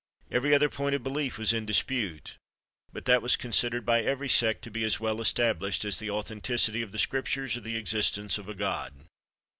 Every 0.31 0.55
other 0.55 0.67
point 0.67 0.95
of 0.95 1.03
belief 1.03 1.37
was 1.37 1.53
in 1.53 1.67
dispute, 1.67 2.35
but 2.91 3.05
that 3.05 3.21
was 3.21 3.35
considered 3.35 3.85
by 3.85 4.01
every 4.01 4.29
sect 4.29 4.63
to 4.63 4.71
be 4.71 4.83
as 4.83 4.99
well 4.99 5.21
established 5.21 5.85
as 5.85 5.99
the 5.99 6.09
authenticity 6.09 6.81
of 6.81 6.91
the 6.91 6.97
Scriptures 6.97 7.55
or 7.55 7.61
the 7.61 7.77
existence 7.77 8.39
of 8.39 8.49
a 8.49 8.55
God. 8.55 8.95